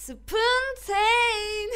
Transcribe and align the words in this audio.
Spoontain. 0.00 1.70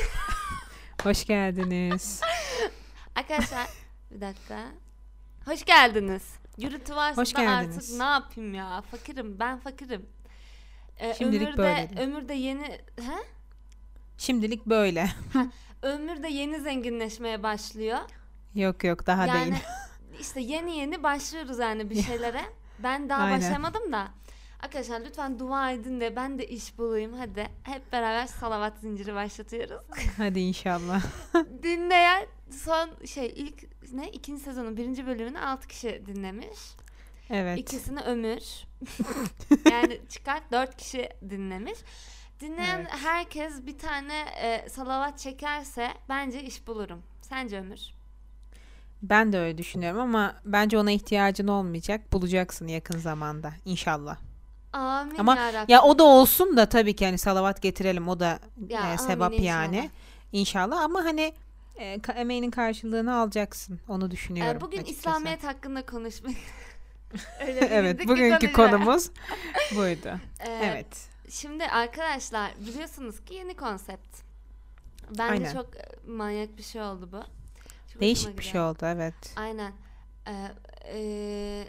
Hoş 1.02 1.24
geldiniz. 1.24 2.20
Arkadaşlar 3.14 3.68
bir 4.10 4.20
dakika. 4.20 4.64
Hoş 5.44 5.64
geldiniz. 5.64 6.22
Gürültü 6.58 6.96
varsa 6.96 7.22
Hoş 7.22 7.34
da 7.34 7.40
geldiniz. 7.40 7.76
artık 7.76 7.98
ne 7.98 8.04
yapayım 8.04 8.54
ya? 8.54 8.82
Fakirim 8.90 9.38
ben 9.38 9.58
fakirim. 9.58 10.06
Ee, 10.98 11.14
Şimdilik 11.14 11.48
ömür 11.48 11.56
böyle 11.58 11.76
de, 11.76 11.90
diyeyim. 11.90 12.12
ömür 12.16 12.28
de 12.28 12.34
yeni 12.34 12.64
he? 12.96 13.24
Şimdilik 14.18 14.66
böyle. 14.66 15.10
Ömür 15.82 16.22
de 16.22 16.28
yeni 16.28 16.60
zenginleşmeye 16.60 17.42
başlıyor. 17.42 17.98
Yok 18.54 18.84
yok 18.84 19.06
daha 19.06 19.26
yani 19.26 19.44
değil. 19.50 19.62
işte 20.20 20.40
yeni 20.40 20.76
yeni 20.76 21.02
başlıyoruz 21.02 21.58
yani 21.58 21.90
bir 21.90 22.02
şeylere. 22.02 22.42
Ben 22.78 23.08
daha 23.08 23.22
Aynen. 23.22 23.40
başlamadım 23.40 23.92
da. 23.92 24.08
Arkadaşlar 24.64 25.00
lütfen 25.00 25.38
dua 25.38 25.72
edin 25.72 26.00
de 26.00 26.16
ben 26.16 26.38
de 26.38 26.46
iş 26.46 26.78
bulayım. 26.78 27.12
Hadi 27.12 27.48
hep 27.62 27.92
beraber 27.92 28.26
salavat 28.26 28.78
zinciri 28.78 29.14
başlatıyoruz. 29.14 29.84
Hadi 30.16 30.40
inşallah. 30.40 31.02
Dinleyen 31.62 32.26
son 32.50 32.90
şey 33.06 33.32
ilk 33.36 33.92
ne 33.92 34.08
ikinci 34.10 34.42
sezonun 34.42 34.76
birinci 34.76 35.06
bölümünü 35.06 35.38
6 35.38 35.68
kişi 35.68 36.02
dinlemiş. 36.06 36.58
Evet. 37.30 37.58
İkisini 37.58 38.00
Ömür. 38.00 38.42
yani 39.70 40.00
çıkar 40.08 40.42
4 40.52 40.76
kişi 40.76 41.08
dinlemiş. 41.30 41.78
Dinleyen 42.40 42.78
Evet. 42.78 42.90
herkes 42.90 43.66
bir 43.66 43.78
tane 43.78 44.24
e, 44.42 44.68
salavat 44.68 45.18
çekerse 45.18 45.88
bence 46.08 46.42
iş 46.42 46.66
bulurum. 46.66 47.02
Sence 47.22 47.58
Ömür? 47.58 47.80
Ben 49.02 49.32
de 49.32 49.38
öyle 49.38 49.58
düşünüyorum 49.58 50.00
ama 50.00 50.34
bence 50.44 50.78
ona 50.78 50.90
ihtiyacın 50.90 51.48
olmayacak. 51.48 52.12
Bulacaksın 52.12 52.68
yakın 52.68 52.98
zamanda 52.98 53.52
inşallah. 53.64 54.16
Amin 54.74 55.18
Ama 55.18 55.36
yarabbim. 55.36 55.72
Ya 55.72 55.82
o 55.82 55.98
da 55.98 56.04
olsun 56.04 56.56
da 56.56 56.68
tabii 56.68 56.96
ki 56.96 57.04
hani 57.04 57.18
salavat 57.18 57.62
getirelim 57.62 58.08
o 58.08 58.20
da 58.20 58.38
Ya, 58.68 58.80
e, 58.80 58.84
amin 58.84 58.96
sevap 58.96 59.32
inşallah. 59.32 59.46
yani. 59.46 59.90
İnşallah 60.32 60.80
ama 60.80 61.04
hani 61.04 61.34
e, 61.76 61.94
ka- 61.96 62.14
emeğinin 62.14 62.50
karşılığını 62.50 63.14
alacaksın. 63.16 63.80
Onu 63.88 64.10
düşünüyorum. 64.10 64.60
bugün 64.60 64.78
açıkçası. 64.78 64.98
İslamiyet 64.98 65.44
hakkında 65.44 65.86
konuşmak. 65.86 66.34
Evet 67.60 68.08
bugünkü 68.08 68.52
konumuz 68.52 69.10
buydu. 69.76 70.20
Ee, 70.40 70.60
Evet. 70.62 70.86
Şimdi 71.30 71.64
arkadaşlar 71.66 72.50
biliyorsunuz 72.66 73.20
ki 73.24 73.34
yeni 73.34 73.56
konsept. 73.56 74.16
Bence 75.10 75.22
Aynen. 75.22 75.52
çok 75.52 75.76
e, 75.76 75.82
manyak 76.06 76.56
bir 76.58 76.62
şey 76.62 76.82
oldu 76.82 77.08
bu. 77.12 77.20
Çok 77.92 78.00
Değişik 78.00 78.38
bir 78.38 78.42
şey 78.44 78.60
oldu 78.60 78.78
evet. 78.82 79.14
Aynen. 79.36 79.72
Ee, 80.28 80.48
e, 80.84 80.98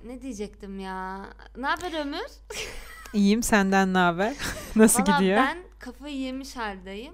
ne 0.05 0.21
diyecektim 0.21 0.79
ya? 0.79 1.25
Ne 1.57 1.65
haber 1.67 1.99
Ömür? 2.01 2.19
İyiyim 3.13 3.43
senden 3.43 3.93
ne 3.93 3.97
haber? 3.97 4.33
Nasıl 4.75 5.03
Valla 5.03 5.17
gidiyor? 5.19 5.37
ben 5.37 5.57
kafayı 5.79 6.17
yemiş 6.17 6.55
haldeyim. 6.55 7.13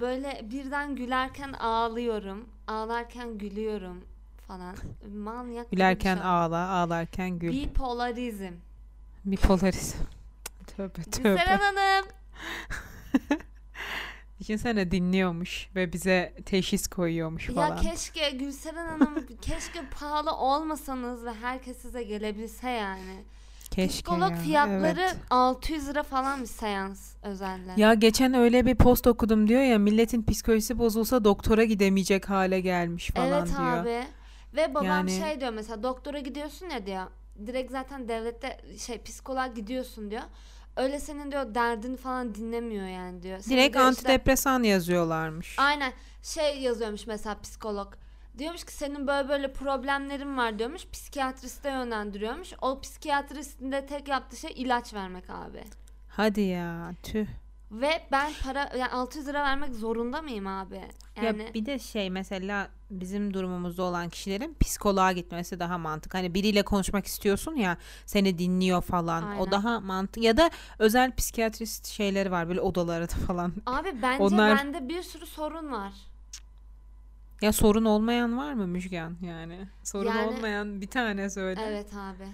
Böyle 0.00 0.40
birden 0.50 0.96
gülerken 0.96 1.52
ağlıyorum. 1.52 2.48
Ağlarken 2.66 3.38
gülüyorum 3.38 4.04
falan. 4.48 4.76
Manyak 5.16 5.70
Gülerken 5.70 6.16
şey. 6.16 6.24
ağla, 6.26 6.68
ağlarken 6.68 7.38
gül. 7.38 7.52
Bipolarizm. 7.52 8.52
Bipolarizm. 9.24 9.98
Tövbe 10.76 11.02
tövbe. 11.10 11.28
Gülseren 11.28 11.58
Hanım. 11.58 12.08
Düşünsene 14.40 14.90
dinliyormuş 14.90 15.68
ve 15.74 15.92
bize 15.92 16.34
teşhis 16.46 16.88
koyuyormuş 16.88 17.48
Ya 17.48 17.54
falan. 17.54 17.80
keşke 17.80 18.30
Gülseren 18.30 18.86
Hanım 18.88 19.26
keşke 19.42 19.82
pahalı 20.00 20.32
olmasanız 20.36 21.24
ve 21.24 21.32
herkes 21.34 21.76
size 21.78 22.02
gelebilse 22.02 22.70
yani. 22.70 23.24
Keşke 23.78 23.92
Psikolog 23.92 24.30
ya, 24.30 24.36
fiyatları 24.36 25.00
evet. 25.00 25.16
600 25.30 25.88
lira 25.88 26.02
falan 26.02 26.40
bir 26.40 26.46
seans 26.46 27.14
özeller. 27.22 27.76
Ya 27.76 27.94
geçen 27.94 28.34
öyle 28.34 28.66
bir 28.66 28.74
post 28.74 29.06
okudum 29.06 29.48
diyor 29.48 29.62
ya 29.62 29.78
milletin 29.78 30.22
psikolojisi 30.22 30.78
bozulsa 30.78 31.24
doktora 31.24 31.64
gidemeyecek 31.64 32.30
hale 32.30 32.60
gelmiş 32.60 33.10
falan 33.10 33.28
evet 33.28 33.48
diyor. 33.58 33.76
abi. 33.76 34.04
Ve 34.56 34.74
babam 34.74 34.84
Yani- 34.86 35.18
şey 35.18 35.40
diyor 35.40 35.52
mesela 35.52 35.82
doktora 35.82 36.18
gidiyorsun 36.18 36.66
ya 36.66 36.86
diyor. 36.86 37.06
Direkt 37.46 37.72
zaten 37.72 38.08
devlette 38.08 38.60
şey 38.78 39.02
psikoloğa 39.02 39.46
gidiyorsun 39.46 40.10
diyor. 40.10 40.22
Öyle 40.76 41.00
senin 41.00 41.30
diyor 41.32 41.54
derdini 41.54 41.96
falan 41.96 42.34
dinlemiyor 42.34 42.86
yani 42.86 43.22
diyor. 43.22 43.40
Senin 43.40 43.56
Direkt 43.56 43.74
diyor 43.76 43.92
işte- 43.92 44.00
antidepresan 44.08 44.62
yazıyorlarmış. 44.62 45.56
Aynen 45.58 45.92
şey 46.22 46.60
yazıyormuş 46.60 47.06
mesela 47.06 47.40
psikolog. 47.42 47.92
Diyormuş 48.38 48.64
ki 48.64 48.72
senin 48.72 49.06
böyle 49.06 49.28
böyle 49.28 49.52
problemlerin 49.52 50.36
var 50.36 50.58
diyormuş. 50.58 50.86
Psikiyatriste 50.92 51.70
yönlendiriyormuş. 51.70 52.52
O 52.62 52.80
psikiyatristin 52.80 53.72
de 53.72 53.86
tek 53.86 54.08
yaptığı 54.08 54.36
şey 54.36 54.52
ilaç 54.56 54.94
vermek 54.94 55.30
abi. 55.30 55.64
Hadi 56.08 56.40
ya 56.40 56.92
tüh. 57.02 57.26
Ve 57.70 58.02
ben 58.12 58.32
para 58.42 58.70
yani 58.78 58.92
600 58.92 59.26
lira 59.26 59.42
vermek 59.42 59.74
zorunda 59.74 60.22
mıyım 60.22 60.46
abi? 60.46 60.80
Yani 61.22 61.42
Ya 61.42 61.54
bir 61.54 61.66
de 61.66 61.78
şey 61.78 62.10
mesela 62.10 62.68
bizim 62.90 63.34
durumumuzda 63.34 63.82
olan 63.82 64.08
kişilerin 64.08 64.56
psikoloğa 64.60 65.12
gitmesi 65.12 65.60
daha 65.60 65.78
mantık. 65.78 66.14
Hani 66.14 66.34
biriyle 66.34 66.62
konuşmak 66.62 67.06
istiyorsun 67.06 67.56
ya 67.56 67.76
seni 68.06 68.38
dinliyor 68.38 68.82
falan. 68.82 69.22
Aynen. 69.22 69.40
O 69.40 69.50
daha 69.50 69.80
mantık. 69.80 70.22
Ya 70.24 70.36
da 70.36 70.50
özel 70.78 71.12
psikiyatrist 71.16 71.86
şeyleri 71.86 72.30
var 72.30 72.48
böyle 72.48 72.60
odaları 72.60 73.08
da 73.08 73.14
falan. 73.26 73.52
abi 73.66 74.02
bence 74.02 74.22
Onlar- 74.22 74.58
bende 74.58 74.88
bir 74.88 75.02
sürü 75.02 75.26
sorun 75.26 75.72
var. 75.72 75.92
Ya 77.42 77.52
sorun 77.52 77.84
olmayan 77.84 78.38
var 78.38 78.52
mı 78.52 78.66
Müjgan 78.66 79.16
yani? 79.22 79.68
Sorun 79.84 80.08
Yani- 80.08 80.28
olmayan 80.28 80.80
bir 80.80 80.86
tane 80.86 81.30
söyle. 81.30 81.60
Evet 81.66 81.94
abi. 81.94 82.28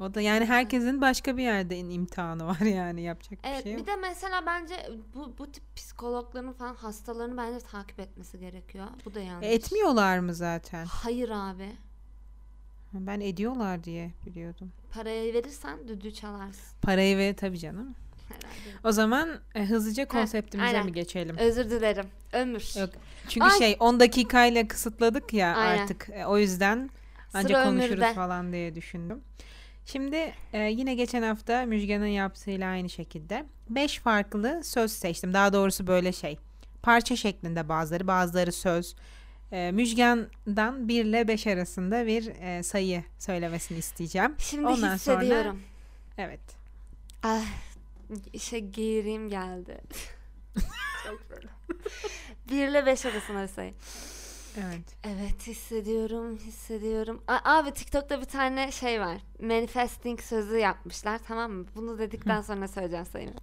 O 0.00 0.14
da 0.14 0.20
yani 0.20 0.44
herkesin 0.44 1.00
başka 1.00 1.36
bir 1.36 1.42
yerde 1.42 1.76
in- 1.76 1.90
imtihanı 1.90 2.46
var 2.46 2.60
yani 2.76 3.02
yapacak 3.02 3.44
bir 3.44 3.48
Evet 3.48 3.62
şey 3.62 3.72
yok. 3.72 3.80
bir 3.82 3.86
de 3.86 3.96
mesela 3.96 4.46
bence 4.46 4.90
bu 5.14 5.34
bu 5.38 5.52
tip 5.52 5.62
psikologların 5.76 6.52
falan 6.52 6.74
hastalarını 6.74 7.36
bence 7.36 7.58
takip 7.66 8.00
etmesi 8.00 8.38
gerekiyor. 8.38 8.86
Bu 9.04 9.14
da 9.14 9.20
yanlış. 9.20 9.46
E, 9.46 9.50
etmiyorlar 9.52 10.18
mı 10.18 10.34
zaten? 10.34 10.84
Hayır 10.86 11.30
abi. 11.34 11.72
Ben 12.92 13.20
ediyorlar 13.20 13.84
diye 13.84 14.12
biliyordum. 14.26 14.72
Parayı 14.92 15.34
verirsen 15.34 15.88
düdüğü 15.88 16.12
çalarsın. 16.14 16.78
Parayı 16.82 17.18
ve 17.18 17.34
tabii 17.34 17.58
canım. 17.58 17.94
Herhalde. 18.28 18.78
O 18.84 18.92
zaman 18.92 19.28
e, 19.54 19.64
hızlıca 19.64 20.04
konseptimize 20.08 20.68
aynen. 20.68 20.84
mi 20.86 20.92
geçelim? 20.92 21.36
Özür 21.36 21.70
dilerim. 21.70 22.06
Ömür. 22.32 22.80
Yok. 22.80 22.90
Çünkü 23.28 23.46
Ay. 23.46 23.58
şey 23.58 23.76
10 23.80 24.00
dakikayla 24.00 24.68
kısıtladık 24.68 25.32
ya 25.34 25.54
Aynen. 25.56 25.82
artık. 25.82 26.08
E, 26.12 26.26
o 26.26 26.38
yüzden 26.38 26.90
Sıra 27.32 27.40
ancak 27.44 27.64
konuşuruz 27.64 27.90
Ömür'de. 27.92 28.14
falan 28.14 28.52
diye 28.52 28.74
düşündüm. 28.74 29.20
Şimdi 29.86 30.32
e, 30.52 30.58
yine 30.62 30.94
geçen 30.94 31.22
hafta 31.22 31.66
Müjgan'ın 31.66 32.06
yaptığıyla 32.06 32.68
aynı 32.70 32.88
şekilde 32.90 33.44
5 33.70 33.98
farklı 33.98 34.60
söz 34.64 34.92
seçtim. 34.92 35.34
Daha 35.34 35.52
doğrusu 35.52 35.86
böyle 35.86 36.12
şey. 36.12 36.38
Parça 36.82 37.16
şeklinde 37.16 37.68
bazıları, 37.68 38.06
bazıları 38.06 38.52
söz. 38.52 38.94
E, 39.52 39.70
Müjgan'dan 39.72 40.88
1 40.88 41.04
ile 41.04 41.28
5 41.28 41.46
arasında 41.46 42.06
bir 42.06 42.26
e, 42.40 42.62
sayı 42.62 43.04
söylemesini 43.18 43.78
isteyeceğim. 43.78 44.34
Şimdi 44.38 44.66
Ondan 44.66 44.96
sonra- 44.96 45.20
hissediyorum. 45.20 45.62
Evet. 46.18 46.40
Ah, 47.22 47.42
işe 48.32 48.58
geğireyim 48.58 49.28
geldi. 49.28 49.80
Çok 51.06 51.30
böyle. 51.30 51.48
1 52.50 52.68
ile 52.68 52.86
5 52.86 53.06
arasında 53.06 53.48
sayı. 53.48 53.74
Evet. 54.56 54.84
Evet 55.04 55.46
hissediyorum 55.46 56.36
hissediyorum. 56.36 57.22
A- 57.28 57.40
abi 57.58 57.70
TikTok'ta 57.72 58.20
bir 58.20 58.24
tane 58.24 58.72
şey 58.72 59.00
var. 59.00 59.16
Manifesting 59.40 60.20
sözü 60.20 60.56
yapmışlar 60.58 61.20
tamam 61.28 61.52
mı? 61.52 61.66
Bunu 61.74 61.98
dedikten 61.98 62.40
sonra 62.40 62.68
söyleyeceğim 62.68 63.06
sayımı. 63.06 63.34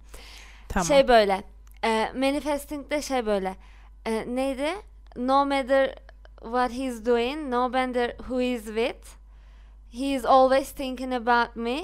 Tamam. 0.68 0.86
Şey 0.86 1.08
böyle. 1.08 1.42
E, 1.84 2.12
manifesting'de 2.14 3.02
şey 3.02 3.26
böyle. 3.26 3.56
E, 4.06 4.24
neydi? 4.36 4.68
No 5.16 5.46
matter 5.46 5.94
what 6.42 6.72
he's 6.72 7.06
doing, 7.06 7.48
no 7.54 7.68
matter 7.68 8.16
who 8.18 8.40
he's 8.40 8.64
with, 8.64 9.06
he 9.92 10.14
is 10.14 10.24
always 10.24 10.70
thinking 10.72 11.12
about 11.12 11.56
me. 11.56 11.80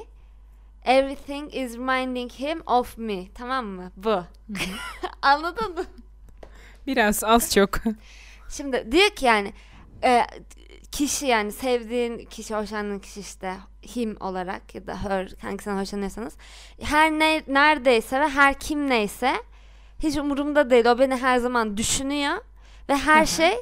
Everything 0.84 1.54
is 1.54 1.76
reminding 1.76 2.32
him 2.32 2.62
of 2.66 2.98
me. 2.98 3.25
Tamam 3.34 3.66
mı? 3.66 3.93
Bu. 3.97 4.25
Anladın 5.22 5.74
mı? 5.74 5.84
Biraz 6.86 7.24
az 7.24 7.54
çok. 7.54 7.71
Şimdi 8.48 8.92
diyor 8.92 9.10
ki 9.10 9.24
yani 9.24 9.53
e, 10.04 10.27
kişi 10.92 11.27
yani 11.27 11.53
sevdiğin 11.53 12.18
kişi, 12.18 12.54
hoşlandığın 12.54 12.98
kişi 12.98 13.21
işte 13.21 13.57
him 13.97 14.16
olarak 14.21 14.74
ya 14.74 14.86
da 14.86 15.03
her 15.03 15.28
hangisinden 15.42 15.78
hoşlanıyorsanız 15.78 16.36
her 16.83 17.10
ne 17.10 17.42
neredeyse 17.48 18.21
ve 18.21 18.28
her 18.28 18.54
kim 18.59 18.89
neyse 18.89 19.34
hiç 19.98 20.16
umurumda 20.16 20.71
değil. 20.71 20.86
O 20.86 20.98
beni 20.98 21.16
her 21.16 21.39
zaman 21.39 21.77
düşünüyor 21.77 22.34
ve 22.89 22.97
her 22.97 23.27
şey 23.27 23.53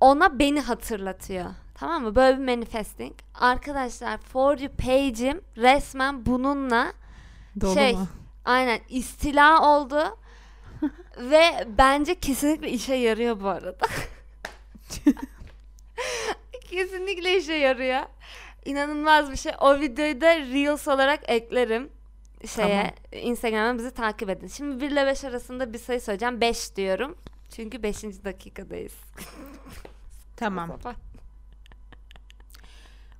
ona 0.00 0.38
beni 0.38 0.60
hatırlatıyor. 0.60 1.46
Tamam 1.78 2.02
mı? 2.02 2.14
Böyle 2.14 2.38
bir 2.38 2.44
manifesting. 2.44 3.12
Arkadaşlar 3.34 4.18
For 4.18 4.58
You 4.58 4.72
page'im 4.76 5.40
resmen 5.56 6.26
bununla 6.26 6.92
Dolu 7.60 7.74
Şey, 7.74 7.92
mu? 7.92 8.08
aynen 8.44 8.80
istila 8.88 9.76
oldu. 9.76 10.18
ve 11.18 11.66
bence 11.78 12.14
kesinlikle 12.14 12.70
işe 12.70 12.94
yarıyor 12.94 13.40
bu 13.40 13.48
arada. 13.48 13.86
kesinlikle 16.70 17.36
işe 17.38 17.54
yarıyor. 17.54 18.02
İnanılmaz 18.64 19.30
bir 19.32 19.36
şey. 19.36 19.52
O 19.60 19.80
videoyu 19.80 20.20
da 20.20 20.38
Reels 20.38 20.88
olarak 20.88 21.20
eklerim. 21.30 21.90
şeye 22.46 22.94
Instagram'a 23.12 23.78
bizi 23.78 23.90
takip 23.90 24.30
edin. 24.30 24.46
Şimdi 24.46 24.80
1 24.80 24.90
ile 24.90 25.06
5 25.06 25.24
arasında 25.24 25.72
bir 25.72 25.78
sayı 25.78 26.00
söyleyeceğim. 26.00 26.40
5 26.40 26.76
diyorum. 26.76 27.16
Çünkü 27.50 27.82
5. 27.82 28.02
dakikadayız. 28.02 28.94
Tamam. 30.36 30.78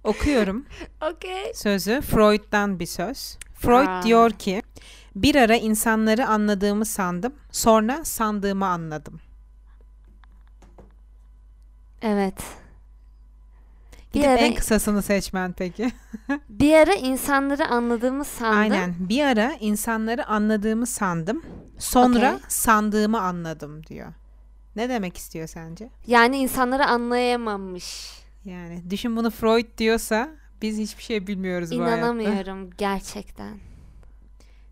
Okuyorum 0.07 0.65
Okey. 1.11 1.55
sözü. 1.55 2.01
Freud'dan 2.01 2.79
bir 2.81 2.87
söz. 2.87 3.39
Freud 3.55 3.89
Aa. 3.89 4.03
diyor 4.03 4.31
ki 4.31 4.63
bir 5.17 5.35
ara 5.35 5.57
insanları 5.57 6.27
anladığımı 6.27 6.85
sandım. 6.85 7.35
Sonra 7.53 8.05
sandığımı 8.05 8.67
anladım. 8.67 9.21
Evet. 12.03 12.35
Bir 14.15 14.21
Gidip 14.21 14.29
ara, 14.31 14.39
en 14.39 14.55
kısasını 14.55 15.03
seçmen 15.03 15.53
peki. 15.53 15.91
bir 16.49 16.75
ara 16.75 16.95
insanları 16.95 17.67
anladığımı 17.69 18.25
sandım. 18.25 18.59
Aynen. 18.59 18.95
Bir 18.99 19.25
ara 19.25 19.53
insanları 19.61 20.27
anladığımı 20.27 20.87
sandım. 20.87 21.43
Sonra 21.79 22.29
Okey. 22.35 22.45
sandığımı 22.49 23.21
anladım 23.21 23.87
diyor. 23.87 24.13
Ne 24.77 24.89
demek 24.89 25.17
istiyor 25.17 25.47
sence? 25.49 25.89
Yani 26.07 26.37
insanları 26.37 26.87
anlayamamış. 26.87 28.11
Yani 28.47 28.91
düşün 28.91 29.17
bunu 29.17 29.31
Freud 29.31 29.79
diyorsa 29.79 30.29
biz 30.63 30.79
hiçbir 30.79 31.03
şey 31.03 31.27
bilmiyoruz 31.27 31.71
bu 31.71 31.83
hayatta. 31.83 31.99
İnanamıyorum 31.99 32.71
gerçekten. 32.79 33.59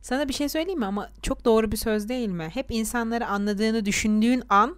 Sana 0.02 0.28
bir 0.28 0.32
şey 0.32 0.48
söyleyeyim 0.48 0.78
mi 0.78 0.86
ama 0.86 1.10
çok 1.22 1.44
doğru 1.44 1.72
bir 1.72 1.76
söz 1.76 2.08
değil 2.08 2.28
mi? 2.28 2.50
Hep 2.54 2.70
insanları 2.70 3.26
anladığını 3.26 3.84
düşündüğün 3.84 4.42
an 4.48 4.76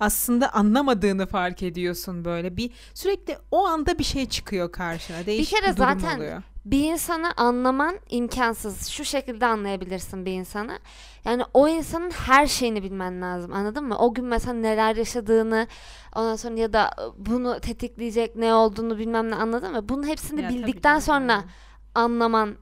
aslında 0.00 0.52
anlamadığını 0.54 1.26
fark 1.26 1.62
ediyorsun 1.62 2.24
böyle. 2.24 2.56
Bir 2.56 2.70
sürekli 2.94 3.38
o 3.50 3.66
anda 3.66 3.98
bir 3.98 4.04
şey 4.04 4.28
çıkıyor 4.28 4.72
karşına. 4.72 5.26
Değişik 5.26 5.56
bir, 5.56 5.60
kere 5.60 5.76
durum 5.76 6.00
zaten 6.00 6.16
oluyor. 6.16 6.42
Bir 6.66 6.92
insanı 6.92 7.32
anlaman 7.36 7.98
imkansız. 8.08 8.86
Şu 8.88 9.04
şekilde 9.04 9.46
anlayabilirsin 9.46 10.26
bir 10.26 10.32
insanı. 10.32 10.78
Yani 11.24 11.42
o 11.54 11.68
insanın 11.68 12.10
her 12.10 12.46
şeyini 12.46 12.82
bilmen 12.82 13.22
lazım. 13.22 13.52
Anladın 13.52 13.84
mı? 13.84 13.98
O 13.98 14.14
gün 14.14 14.24
mesela 14.24 14.52
neler 14.54 14.96
yaşadığını, 14.96 15.66
ondan 16.16 16.36
sonra 16.36 16.54
ya 16.60 16.72
da 16.72 16.90
bunu 17.18 17.60
tetikleyecek 17.60 18.36
ne 18.36 18.54
olduğunu 18.54 18.98
bilmem 18.98 19.30
ne 19.30 19.34
anladın 19.34 19.72
mı? 19.72 19.88
Bunun 19.88 20.06
hepsini 20.06 20.42
Ya 20.42 20.48
bildikten 20.48 20.98
sonra 20.98 21.32
yani. 21.32 21.44
anlaman, 21.94 22.56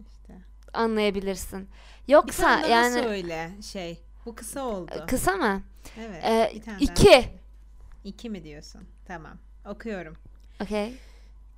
İşte. 0.00 0.34
anlayabilirsin. 0.74 1.68
Bir 2.08 2.12
Yoksa 2.12 2.42
tane 2.42 2.62
daha 2.62 2.70
yani 2.70 3.02
söyle 3.02 3.50
şey. 3.62 4.00
Bu 4.26 4.34
kısa 4.34 4.62
oldu. 4.62 5.04
kısa 5.08 5.32
mı? 5.36 5.62
evet. 6.00 6.24
Ee, 6.24 6.52
bir 6.80 6.84
iki. 6.84 7.24
İki 8.04 8.30
mi 8.30 8.44
diyorsun? 8.44 8.80
Tamam. 9.06 9.32
Okuyorum. 9.66 10.16
Okey. 10.62 10.94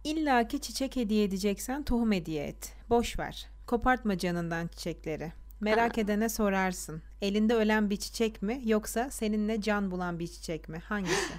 İlla 0.04 0.48
ki 0.48 0.60
çiçek 0.60 0.96
hediye 0.96 1.24
edeceksen 1.24 1.82
tohum 1.82 2.12
hediye 2.12 2.44
et. 2.46 2.74
Boş 2.90 3.18
ver. 3.18 3.46
Kopartma 3.66 4.18
canından 4.18 4.66
çiçekleri. 4.66 5.32
Merak 5.60 5.98
edene 5.98 6.28
sorarsın. 6.28 7.02
Elinde 7.22 7.54
ölen 7.54 7.90
bir 7.90 7.96
çiçek 7.96 8.42
mi 8.42 8.60
yoksa 8.64 9.10
seninle 9.10 9.60
can 9.60 9.90
bulan 9.90 10.18
bir 10.18 10.26
çiçek 10.26 10.68
mi? 10.68 10.78
Hangisi? 10.88 11.32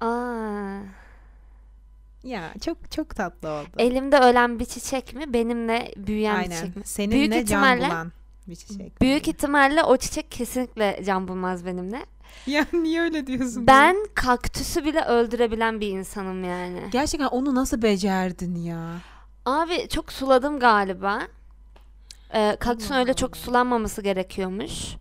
Aa, 0.00 0.78
ya 2.24 2.54
çok 2.64 2.90
çok 2.90 3.16
tatlı 3.16 3.48
oldu. 3.48 3.68
elimde 3.78 4.18
ölen 4.18 4.58
bir 4.58 4.64
çiçek 4.64 5.14
mi? 5.14 5.32
Benimle 5.32 5.92
büyüyen 5.96 6.34
bir 6.36 6.40
Aynen. 6.42 6.56
çiçek 6.60 6.76
mi? 6.76 6.82
Seninle 6.84 7.14
Büyük 7.14 7.32
can 7.32 7.40
ihtimalle- 7.42 7.86
bulan 7.86 8.12
bir 8.48 8.56
çiçek. 8.56 9.00
Büyük 9.00 9.28
ihtimalle 9.28 9.84
o 9.84 9.96
çiçek 9.96 10.30
kesinlikle 10.30 11.00
can 11.06 11.28
bulmaz 11.28 11.66
benimle. 11.66 12.06
Ya 12.46 12.66
niye 12.72 13.00
öyle 13.02 13.26
diyorsun? 13.26 13.66
Ben 13.66 13.96
kaktüsü 14.14 14.84
bile 14.84 15.00
öldürebilen 15.04 15.80
bir 15.80 15.88
insanım 15.88 16.44
yani. 16.44 16.80
Gerçekten 16.90 17.26
onu 17.26 17.54
nasıl 17.54 17.82
becerdin 17.82 18.54
ya? 18.54 18.90
Abi 19.46 19.88
çok 19.88 20.12
suladım 20.12 20.60
galiba. 20.60 21.20
Ee, 22.34 22.56
kaktüsün 22.60 22.94
öyle 22.94 23.14
çok 23.14 23.36
sulanmaması 23.36 24.02
gerekiyormuş. 24.02 24.96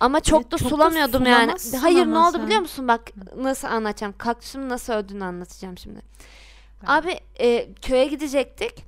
Ama 0.00 0.20
çok 0.20 0.44
Ya 0.44 0.50
da 0.50 0.56
çok 0.58 0.70
da 0.70 0.74
sulamıyordum 0.76 1.26
yani. 1.26 1.40
sulamazsın 1.42 1.76
Hayır 1.78 2.06
ne 2.06 2.18
oldu 2.18 2.36
sen. 2.36 2.46
biliyor 2.46 2.60
musun? 2.60 2.88
Bak 2.88 3.02
nasıl 3.36 3.68
anlatacağım. 3.68 4.14
Kaktüsün 4.18 4.68
nasıl 4.68 4.92
öldüğünü 4.92 5.24
anlatacağım 5.24 5.78
şimdi. 5.78 6.00
Tamam. 6.80 6.96
Abi 6.96 7.20
e, 7.40 7.72
köye 7.82 8.06
gidecektik. 8.06 8.84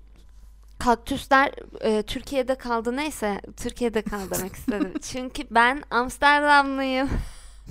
Kaktüsler 0.78 1.50
e, 1.80 2.02
Türkiye'de 2.02 2.54
kaldı 2.54 2.96
neyse 2.96 3.40
Türkiye'de 3.56 4.02
kaldı 4.02 4.34
demek 4.38 4.54
istedim. 4.56 4.92
Çünkü 5.02 5.42
ben 5.50 5.82
Amsterdamlıyım. 5.90 7.08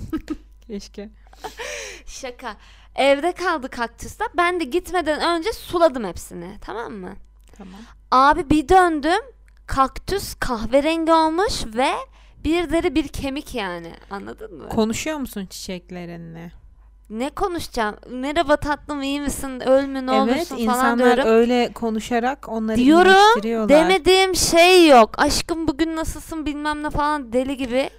Keşke. 0.66 1.10
Şaka. 2.06 2.56
Evde 2.94 3.32
kaldı 3.32 3.68
kaktüsler. 3.68 4.28
Ben 4.36 4.60
de 4.60 4.64
gitmeden 4.64 5.20
önce 5.20 5.52
suladım 5.52 6.04
hepsini. 6.04 6.58
Tamam 6.60 6.92
mı? 6.92 7.16
Tamam. 7.56 7.80
Abi 8.10 8.50
bir 8.50 8.68
döndüm. 8.68 9.20
Kaktüs 9.66 10.34
kahverengi 10.34 11.12
olmuş 11.12 11.64
ve 11.66 11.90
bir 12.44 12.70
deri 12.70 12.94
bir 12.94 13.08
kemik 13.08 13.54
yani. 13.54 13.92
Anladın 14.10 14.54
mı? 14.54 14.68
Konuşuyor 14.68 15.18
musun 15.18 15.46
çiçeklerinle? 15.46 16.60
ne 17.10 17.30
konuşacağım? 17.30 17.96
Merhaba 18.10 18.56
tatlım 18.56 19.02
iyi 19.02 19.20
misin? 19.20 19.60
Ölme 19.60 20.06
ne 20.06 20.16
evet, 20.16 20.22
olursun 20.22 20.46
falan 20.46 20.60
insanlar 20.60 21.16
diyorum. 21.16 21.32
öyle 21.32 21.72
konuşarak 21.72 22.48
onları 22.48 22.76
Diyorum, 22.76 23.12
iyileştiriyorlar. 23.12 23.68
Demediğim 23.68 24.34
şey 24.36 24.88
yok. 24.88 25.10
Aşkım 25.18 25.68
bugün 25.68 25.96
nasılsın 25.96 26.46
bilmem 26.46 26.82
ne 26.82 26.90
falan 26.90 27.32
deli 27.32 27.56
gibi. 27.56 27.90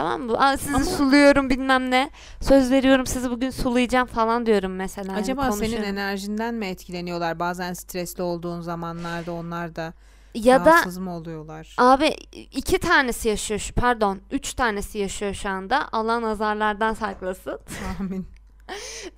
Tamam 0.00 0.22
mı? 0.22 0.38
Aa, 0.38 0.56
sizi 0.56 0.74
Ama- 0.76 0.84
suluyorum 0.84 1.50
bilmem 1.50 1.90
ne. 1.90 2.10
Söz 2.40 2.70
veriyorum 2.70 3.06
sizi 3.06 3.30
bugün 3.30 3.50
sulayacağım 3.50 4.06
falan 4.06 4.46
diyorum 4.46 4.76
mesela. 4.76 5.12
Yani 5.12 5.22
Acaba 5.22 5.42
senin 5.42 5.52
konuşuyorum. 5.52 5.88
enerjinden 5.88 6.54
mi 6.54 6.66
etkileniyorlar? 6.66 7.38
Bazen 7.38 7.72
stresli 7.72 8.22
olduğun 8.22 8.60
zamanlarda 8.60 9.32
onlar 9.32 9.76
da 9.76 9.92
ya 10.34 10.64
da 10.64 10.70
rahatsız 10.70 10.98
mı 10.98 11.16
oluyorlar? 11.16 11.74
Abi 11.78 12.06
iki 12.32 12.78
tanesi 12.78 13.28
yaşıyor 13.28 13.60
şu 13.60 13.74
pardon 13.74 14.20
üç 14.30 14.54
tanesi 14.54 14.98
yaşıyor 14.98 15.34
şu 15.34 15.48
anda 15.48 15.88
Allah 15.92 16.22
nazarlardan 16.22 16.94
saklasın. 16.94 17.60
Amin. 18.00 18.28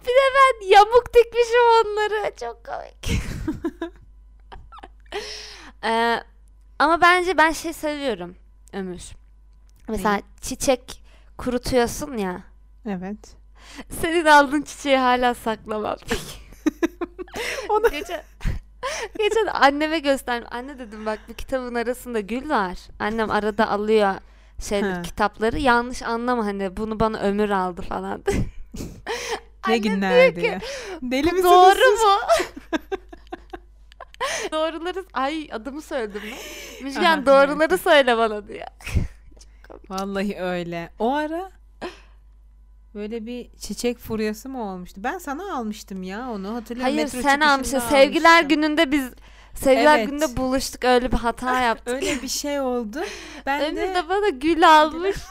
Ben 0.06 0.66
yamuk 0.66 1.04
dikmişim 1.14 1.60
onları 1.84 2.32
çok 2.40 2.64
komik. 2.64 3.22
Ee, 5.84 6.22
ama 6.78 7.00
bence 7.00 7.38
ben 7.38 7.52
şey 7.52 7.72
seviyorum 7.72 8.34
Ömür. 8.72 9.21
Mesela 9.88 10.20
çiçek 10.40 11.02
kurutuyorsun 11.38 12.16
ya. 12.16 12.40
Evet. 12.86 13.36
Senin 14.00 14.26
aldığın 14.26 14.62
çiçeği 14.62 14.96
hala 14.98 15.34
saklamam. 15.34 15.96
Onu- 17.68 17.90
Geçen, 17.90 18.22
geçen 19.18 19.46
anneme 19.46 19.98
gösterdim. 19.98 20.48
Anne 20.50 20.78
dedim 20.78 21.06
bak 21.06 21.18
bu 21.28 21.34
kitabın 21.34 21.74
arasında 21.74 22.20
gül 22.20 22.50
var. 22.50 22.78
Annem 22.98 23.30
arada 23.30 23.68
alıyor 23.70 24.14
şey 24.60 24.82
kitapları. 25.02 25.58
Yanlış 25.58 26.02
anlama 26.02 26.46
hani 26.46 26.76
bunu 26.76 27.00
bana 27.00 27.18
ömür 27.20 27.50
aldı 27.50 27.82
falan. 27.82 28.22
Ne 29.68 29.78
günlerdi 29.78 30.40
diyor 30.40 30.60
ki, 30.60 30.66
Deli 31.02 31.22
misiniz 31.32 31.44
doğru 31.44 31.74
siz? 31.74 32.00
mu? 32.02 32.18
doğruları 34.52 35.04
ay 35.12 35.48
adımı 35.52 35.82
söyledim 35.82 36.22
mi? 36.24 36.34
Müjgan 36.82 37.26
doğruları 37.26 37.78
söyle 37.78 38.16
bana 38.18 38.48
diyor. 38.48 38.66
Vallahi 39.92 40.36
öyle. 40.40 40.90
O 40.98 41.14
ara 41.14 41.50
böyle 42.94 43.26
bir 43.26 43.50
çiçek 43.58 43.98
furyası 43.98 44.48
mı 44.48 44.62
olmuştu? 44.62 45.00
Ben 45.04 45.18
sana 45.18 45.56
almıştım 45.56 46.02
ya 46.02 46.30
onu 46.30 46.54
hatırlıyorum. 46.54 46.94
Hayır 46.94 47.04
Metro 47.04 47.22
sen 47.22 47.40
almışsın. 47.40 47.78
Sevgiler 47.78 48.38
almıştım. 48.38 48.48
gününde 48.62 48.92
biz 48.92 49.10
Sevgiler 49.54 49.98
Evet. 49.98 50.08
gününde 50.08 50.36
buluştuk 50.36 50.84
öyle 50.84 51.12
bir 51.12 51.16
hata 51.16 51.60
yaptık. 51.60 51.94
Öyle 51.94 52.22
bir 52.22 52.28
şey 52.28 52.60
oldu. 52.60 53.00
Ben 53.46 53.62
Ömür 53.62 53.76
de 53.76 53.94
de 53.94 54.08
bana 54.08 54.28
gül 54.28 54.68
almış. 54.78 55.16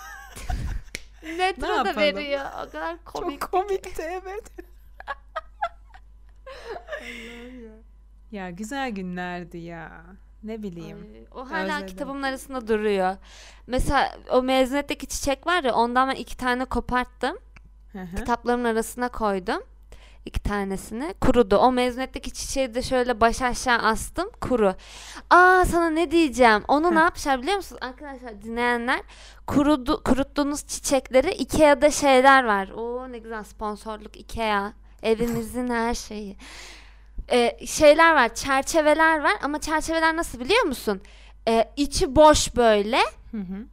Metroda 1.38 1.75
yapalım? 1.75 1.98
veriyor. 1.98 2.46
O 2.68 2.72
kadar 2.72 3.03
komik. 3.06 3.41
çok 3.41 3.51
komikti 3.51 4.01
evet. 4.01 4.44
ya 8.32 8.50
güzel 8.50 8.89
günlerdi 8.91 9.58
ya. 9.58 10.06
Ne 10.43 10.63
bileyim. 10.63 10.98
Ay, 11.13 11.41
o 11.41 11.51
hala 11.51 11.65
Özledim. 11.75 11.88
kitabımın 11.88 12.24
arasında 12.24 12.67
duruyor. 12.67 13.15
Mesela 13.67 14.15
o 14.31 14.41
mezuniyetteki 14.43 15.07
çiçek 15.07 15.48
var 15.48 15.63
ya 15.63 15.74
ondan 15.75 16.10
ben 16.10 16.15
iki 16.15 16.38
tane 16.38 16.65
koparttım. 16.65 17.38
Hı 17.91 18.00
hı. 18.01 18.15
Kitaplarımın 18.15 18.65
arasına 18.65 19.10
koydum. 19.10 19.63
iki 20.25 20.39
tanesini. 20.39 21.13
Kurudu. 21.21 21.57
O 21.57 21.71
mezuniyetteki 21.71 22.31
çiçeği 22.33 22.74
de 22.74 22.81
şöyle 22.81 23.21
baş 23.21 23.41
aşağı 23.41 23.77
astım. 23.77 24.29
Kuru. 24.41 24.75
Aa 25.29 25.65
sana 25.65 25.89
ne 25.89 26.12
diyeceğim. 26.12 26.63
Onu 26.67 26.91
ne 26.91 26.95
Heh. 27.00 27.01
yapmışlar 27.03 27.41
biliyor 27.41 27.55
musunuz? 27.57 27.79
Arkadaşlar 27.83 28.41
dinleyenler 28.41 29.01
kurudu, 29.48 30.03
kuruttuğunuz 30.03 30.65
çiçekleri 30.67 31.31
Ikea'da 31.31 31.91
şeyler 31.91 32.43
var. 32.43 32.69
Oo 32.69 33.12
ne 33.12 33.17
güzel 33.17 33.43
sponsorluk 33.43 34.17
Ikea. 34.17 34.74
Evimizin 35.03 35.69
her 35.69 35.93
şeyi. 35.93 36.38
Ee, 37.31 37.65
şeyler 37.65 38.15
var. 38.15 38.35
Çerçeveler 38.35 39.19
var. 39.23 39.33
Ama 39.43 39.59
çerçeveler 39.61 40.15
nasıl 40.15 40.39
biliyor 40.39 40.63
musun? 40.63 41.01
Ee, 41.47 41.71
içi 41.77 42.15
boş 42.15 42.55
böyle. 42.55 42.97
Hı 43.31 43.38
hı. 43.38 43.65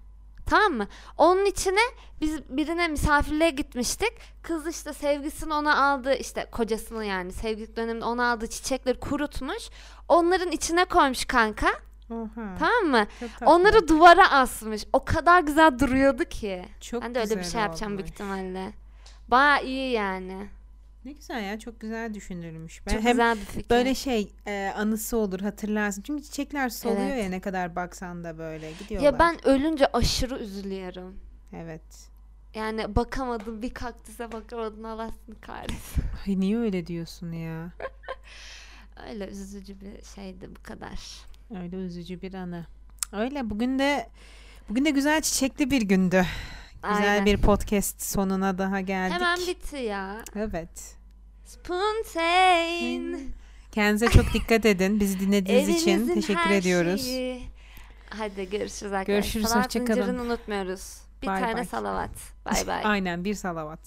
Tamam 0.46 0.72
mı? 0.72 0.86
Onun 1.18 1.44
içine 1.44 1.80
biz 2.20 2.38
birine 2.48 2.88
misafirliğe 2.88 3.50
gitmiştik. 3.50 4.12
Kız 4.42 4.66
işte 4.66 4.92
sevgisini 4.92 5.54
ona 5.54 5.84
aldı 5.92 6.14
işte 6.14 6.46
kocasını 6.52 7.04
yani 7.04 7.32
sevgililik 7.32 7.76
döneminde 7.76 8.04
ona 8.04 8.32
aldığı 8.32 8.46
çiçekleri 8.46 9.00
kurutmuş. 9.00 9.68
Onların 10.08 10.50
içine 10.50 10.84
koymuş 10.84 11.24
kanka. 11.24 11.66
Oha. 12.10 12.54
Tamam 12.58 12.84
mı? 12.90 13.06
Onları 13.44 13.88
duvara 13.88 14.30
asmış. 14.30 14.84
O 14.92 15.04
kadar 15.04 15.40
güzel 15.40 15.78
duruyordu 15.78 16.24
ki. 16.24 16.64
çok 16.80 17.02
ben 17.02 17.14
de 17.14 17.20
öyle 17.20 17.38
bir 17.38 17.44
şey 17.44 17.60
yapacağım 17.60 17.92
büyük 17.92 18.00
olmuş. 18.00 18.12
ihtimalle. 18.12 18.72
Baya 19.28 19.60
iyi 19.60 19.92
yani. 19.92 20.48
Ne 21.05 21.12
güzel 21.12 21.45
ya 21.45 21.59
çok 21.59 21.81
güzel 21.81 22.14
düşünülmüş. 22.14 22.87
Ben 22.87 22.93
Çok 22.93 23.02
hem 23.02 23.12
güzel 23.12 23.37
bir 23.37 23.45
fikir. 23.45 23.71
böyle 23.71 23.95
şey 23.95 24.33
e, 24.47 24.73
anısı 24.76 25.17
olur 25.17 25.40
hatırlarsın. 25.40 26.02
Çünkü 26.02 26.23
çiçekler 26.23 26.69
soluyor 26.69 27.00
Evet. 27.11 27.25
ya 27.25 27.31
ne 27.31 27.40
kadar 27.40 27.76
baksan 27.76 28.25
da 28.25 28.38
böyle 28.38 28.73
gidiyorlar. 28.73 29.12
ya 29.12 29.19
ben 29.19 29.49
ölünce 29.49 29.87
aşırı 29.93 30.38
üzülüyorum. 30.38 31.17
Evet. 31.52 32.09
Yani 32.55 32.97
bakamadım 32.97 33.62
bir 33.62 33.75
kaktüse 33.75 34.33
bakamadım 34.33 34.85
Allah 34.85 35.11
seni 35.26 35.40
kahretsin. 35.40 36.02
Ay 36.26 36.40
niye 36.40 36.59
öyle 36.59 36.87
diyorsun 36.87 37.33
ya? 37.33 37.73
Öyle 39.09 39.26
üzücü 39.28 39.81
bir 39.81 40.05
şeydi 40.14 40.50
bu 40.57 40.62
kadar. 40.62 41.00
Öyle 41.62 41.76
üzücü 41.76 42.23
bir 42.23 42.35
anı. 42.35 42.67
Öyle 43.12 43.50
bugün 43.50 43.78
de 43.78 44.09
bugün 44.69 44.85
de 44.85 44.90
güzel 44.90 45.21
çiçekli 45.23 45.71
bir 45.71 45.83
gündü. 45.83 46.25
Güzel 46.82 47.11
Aynen. 47.12 47.26
bir 47.26 47.37
podcast 47.37 48.02
sonuna 48.02 48.58
daha 48.58 48.80
geldik. 48.80 49.14
Hemen 49.14 49.38
bitti 49.38 49.76
ya. 49.76 50.16
Evet. 50.37 50.97
Spoontaine. 51.44 53.18
Kendinize 53.73 54.08
çok 54.08 54.32
dikkat 54.35 54.66
edin. 54.66 55.00
Bizi 55.00 55.20
dinlediğiniz 55.20 55.68
için 55.82 56.14
teşekkür 56.14 56.50
ediyoruz. 56.50 57.04
şeyi. 57.04 57.42
Hadi 58.11 58.50
görüşürüz 58.50 58.92
arkadaşlar. 58.92 59.04
Görüşürüz, 59.14 59.47
Salavat 59.49 59.66
hoşça 59.66 59.85
kalın. 59.85 59.94
zincirini 60.02 60.20
unutmuyoruz. 60.20 60.99
Bir 61.23 61.26
Bay 61.26 61.40
tane 61.40 61.54
bay. 61.54 61.64
salavat. 61.64 62.11
Bay 62.47 62.66
bay. 62.66 62.80
Aynen 62.85 63.25
bir 63.25 63.35
salavat. 63.35 63.80